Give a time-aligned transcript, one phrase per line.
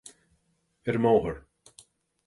[0.87, 1.37] Ar an mbóthar